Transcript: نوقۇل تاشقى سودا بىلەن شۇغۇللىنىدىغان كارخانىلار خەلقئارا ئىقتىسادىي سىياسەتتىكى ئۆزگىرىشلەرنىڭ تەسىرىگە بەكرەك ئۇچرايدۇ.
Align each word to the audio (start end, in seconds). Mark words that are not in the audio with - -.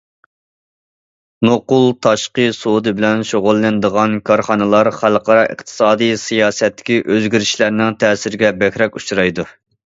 نوقۇل 1.47 1.83
تاشقى 2.05 2.45
سودا 2.59 2.93
بىلەن 2.99 3.21
شۇغۇللىنىدىغان 3.31 4.15
كارخانىلار 4.29 4.89
خەلقئارا 5.03 5.45
ئىقتىسادىي 5.51 6.15
سىياسەتتىكى 6.23 6.99
ئۆزگىرىشلەرنىڭ 7.11 8.01
تەسىرىگە 8.07 8.53
بەكرەك 8.65 8.99
ئۇچرايدۇ. 9.03 9.49